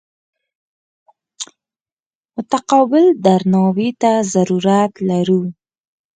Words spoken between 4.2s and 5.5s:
ضرورت لرو.